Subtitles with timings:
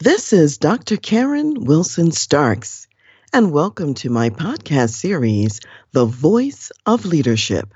[0.00, 0.96] This is Dr.
[0.96, 2.86] Karen Wilson Starks,
[3.32, 5.58] and welcome to my podcast series,
[5.90, 7.74] The Voice of Leadership.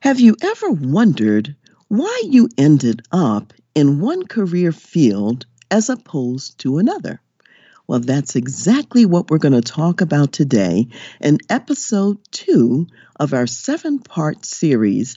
[0.00, 1.56] Have you ever wondered
[1.88, 7.20] why you ended up in one career field as opposed to another?
[7.86, 10.88] Well, that's exactly what we're going to talk about today
[11.20, 12.86] in episode two
[13.16, 15.16] of our seven part series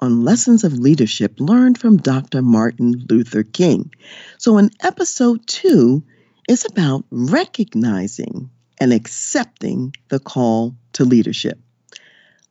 [0.00, 2.42] on lessons of leadership learned from Dr.
[2.42, 3.92] Martin Luther King.
[4.38, 6.02] So, in episode two,
[6.48, 8.50] it's about recognizing
[8.80, 11.60] and accepting the call to leadership.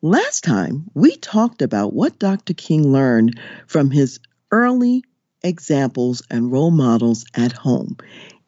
[0.02, 2.54] Last time, we talked about what Dr.
[2.54, 4.20] King learned from his
[4.52, 5.04] early
[5.44, 7.98] examples and role models at home.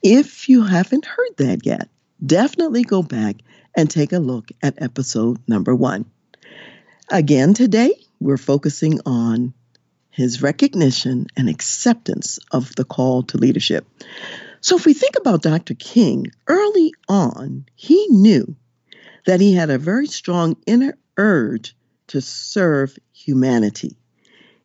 [0.03, 1.89] If you haven't heard that yet,
[2.25, 3.37] definitely go back
[3.75, 6.05] and take a look at episode number one.
[7.09, 9.53] Again, today, we're focusing on
[10.09, 13.87] his recognition and acceptance of the call to leadership.
[14.59, 15.73] So, if we think about Dr.
[15.73, 18.55] King, early on, he knew
[19.25, 21.75] that he had a very strong inner urge
[22.07, 23.95] to serve humanity.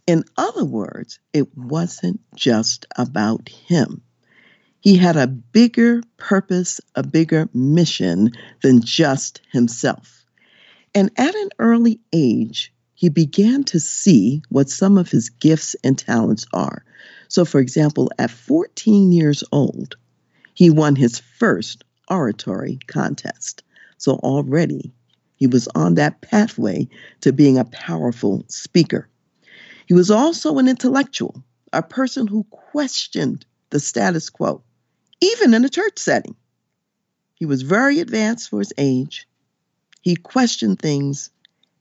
[0.07, 4.03] In other words, it wasn't just about him.
[4.81, 8.31] He had a bigger purpose, a bigger mission
[8.62, 10.25] than just himself.
[10.95, 15.99] And at an early age, he began to see what some of his gifts and
[15.99, 16.84] talents are.
[17.29, 19.97] So, for example, at 14 years old,
[20.55, 23.65] he won his first oratory contest.
[23.99, 24.93] So, already
[25.34, 26.89] he was on that pathway
[27.23, 29.09] to being a powerful speaker.
[29.87, 31.42] He was also an intellectual,
[31.73, 34.62] a person who questioned the status quo,
[35.20, 36.34] even in a church setting.
[37.34, 39.28] He was very advanced for his age.
[40.01, 41.31] He questioned things,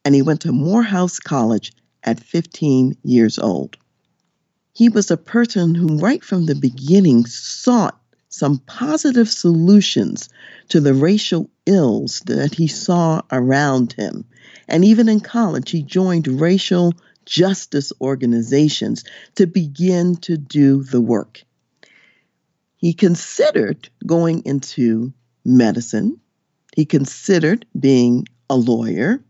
[0.03, 3.78] and he went to Morehouse College at 15 years old.
[4.74, 10.29] He was a person who, right from the beginning, sought some positive solutions
[10.68, 14.25] to the racial ills that he saw around him.
[14.68, 16.94] And even in college, he joined racial
[17.25, 19.03] justice organizations
[19.36, 21.44] to begin to do the work.
[22.78, 25.13] He considered going into
[25.44, 26.19] medicine,
[26.75, 29.24] he considered being a lawyer,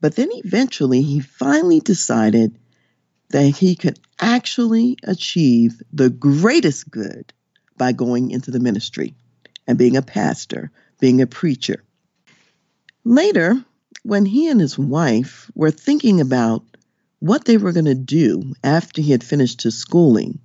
[0.00, 2.58] but then eventually he finally decided
[3.30, 7.32] that he could actually achieve the greatest good
[7.76, 9.14] by going into the ministry
[9.66, 11.82] and being a pastor, being a preacher.
[13.04, 13.64] Later,
[14.02, 16.64] when he and his wife were thinking about
[17.22, 20.40] what they were going to do after he had finished his schooling.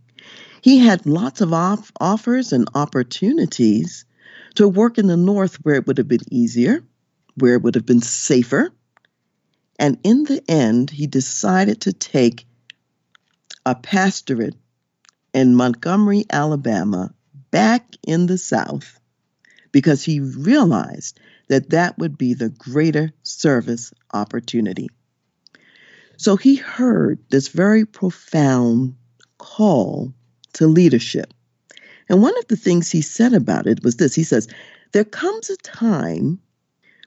[0.62, 4.06] He had lots of off- offers and opportunities
[4.54, 6.84] to work in the North where it would have been easier,
[7.34, 8.72] where it would have been safer.
[9.80, 12.46] And in the end, he decided to take
[13.66, 14.56] a pastorate
[15.34, 17.12] in Montgomery, Alabama,
[17.50, 19.00] back in the South,
[19.72, 24.90] because he realized that that would be the greater service opportunity.
[26.18, 28.96] So he heard this very profound
[29.38, 30.14] call
[30.54, 31.34] to leadership.
[32.10, 34.48] And one of the things he said about it was this he says,
[34.94, 36.40] There comes a time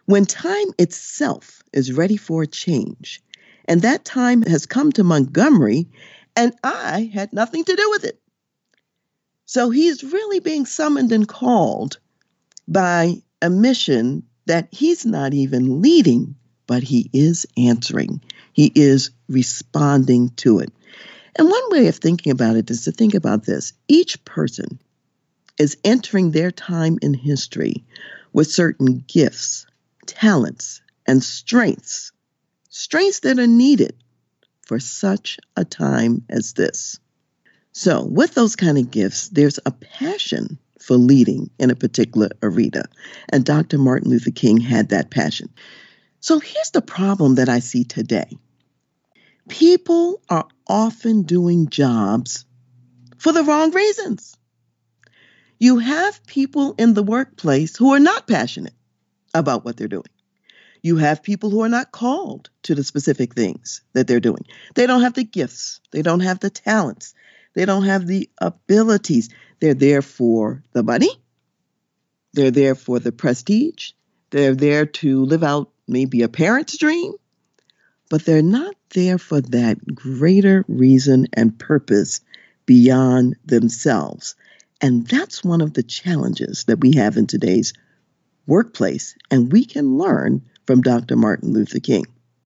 [0.06, 3.22] when time itself is ready for a change.
[3.66, 5.88] And that time has come to Montgomery,
[6.34, 8.20] and I had nothing to do with it.
[9.44, 11.98] So he's really being summoned and called
[12.68, 16.36] by a mission that he's not even leading,
[16.70, 18.20] but he is answering.
[18.52, 20.72] He is responding to it.
[21.34, 24.80] And one way of thinking about it is to think about this each person
[25.58, 27.82] is entering their time in history
[28.32, 29.66] with certain gifts,
[30.06, 32.12] talents, and strengths,
[32.68, 33.96] strengths that are needed
[34.62, 37.00] for such a time as this.
[37.72, 42.84] So, with those kind of gifts, there's a passion for leading in a particular arena.
[43.28, 43.76] And Dr.
[43.76, 45.48] Martin Luther King had that passion.
[46.20, 48.38] So here's the problem that I see today
[49.48, 52.44] people are often doing jobs
[53.18, 54.36] for the wrong reasons.
[55.58, 58.74] You have people in the workplace who are not passionate
[59.34, 60.04] about what they're doing.
[60.82, 64.46] You have people who are not called to the specific things that they're doing.
[64.74, 67.14] They don't have the gifts, they don't have the talents,
[67.54, 69.28] they don't have the abilities.
[69.58, 71.10] They're there for the money,
[72.32, 73.92] they're there for the prestige,
[74.30, 77.12] they're there to live out maybe a parent's dream,
[78.08, 82.20] but they're not there for that greater reason and purpose
[82.66, 84.34] beyond themselves.
[84.80, 87.74] And that's one of the challenges that we have in today's
[88.46, 91.16] workplace, and we can learn from Dr.
[91.16, 92.06] Martin Luther King.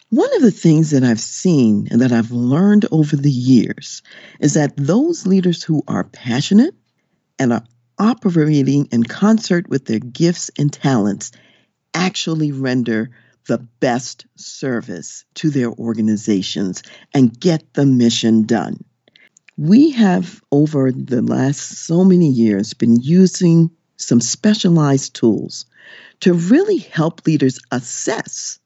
[0.10, 4.02] One of the things that I've seen and that I've learned over the years
[4.40, 6.76] is that those leaders who are passionate
[7.38, 7.64] and are
[7.98, 11.32] operating in concert with their gifts and talents
[11.94, 13.12] actually render
[13.47, 16.83] the best service to their organizations
[17.13, 18.83] and get the mission done.
[19.57, 25.65] We have, over the last so many years, been using some specialized tools
[26.21, 28.59] to really help leaders assess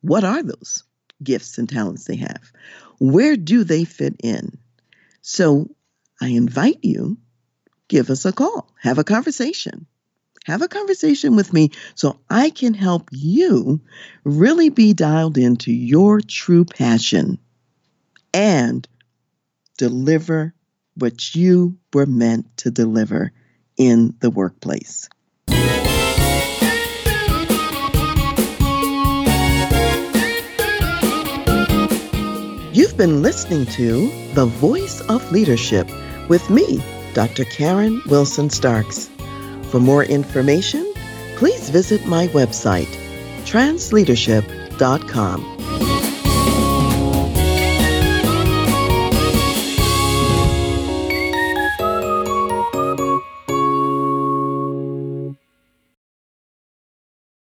[0.00, 0.84] what are those
[1.22, 2.52] gifts and talents they have?
[2.98, 4.58] Where do they fit in?
[5.20, 5.68] So
[6.20, 7.18] I invite you,
[7.88, 9.86] give us a call, have a conversation.
[10.50, 13.80] Have a conversation with me so I can help you
[14.24, 17.38] really be dialed into your true passion
[18.34, 18.84] and
[19.78, 20.52] deliver
[20.96, 23.30] what you were meant to deliver
[23.76, 25.08] in the workplace.
[32.72, 35.88] You've been listening to The Voice of Leadership
[36.28, 36.82] with me,
[37.14, 37.44] Dr.
[37.44, 39.08] Karen Wilson Starks.
[39.70, 40.92] For more information,
[41.36, 42.88] please visit my website,
[43.44, 45.49] transleadership.com.